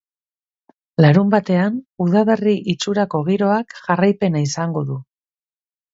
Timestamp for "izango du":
4.51-4.99